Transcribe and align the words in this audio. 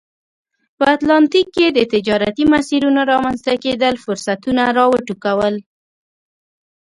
په 0.77 0.83
اتلانتیک 0.95 1.47
کې 1.55 1.65
د 1.71 1.79
تجارتي 1.93 2.43
مسیرونو 2.53 3.01
رامنځته 3.11 3.53
کېدل 3.63 3.93
فرصتونه 4.05 4.63
را 4.77 4.85
وټوکول. 4.91 5.55